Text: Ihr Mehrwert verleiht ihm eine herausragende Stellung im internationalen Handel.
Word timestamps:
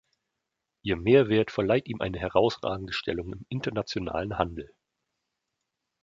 Ihr 0.81 0.95
Mehrwert 0.97 1.51
verleiht 1.51 1.87
ihm 1.87 2.01
eine 2.01 2.17
herausragende 2.17 2.91
Stellung 2.91 3.33
im 3.33 3.45
internationalen 3.49 4.39
Handel. 4.39 4.73